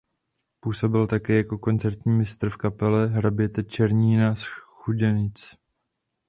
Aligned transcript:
Působil 0.59 1.07
také 1.07 1.35
jako 1.37 1.57
koncertní 1.57 2.17
mistr 2.17 2.49
v 2.49 2.57
kapele 2.57 3.07
hraběte 3.07 3.63
Černína 3.63 4.35
z 4.35 4.45
Chudenic. 4.59 5.55